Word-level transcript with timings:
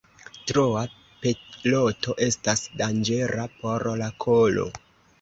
Troa 0.51 0.81
petolo 1.25 1.83
estas 2.31 2.67
danĝera 2.83 3.49
por 3.63 3.89
la 4.05 4.13
kolo. 4.27 4.71